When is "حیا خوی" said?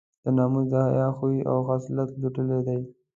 0.87-1.37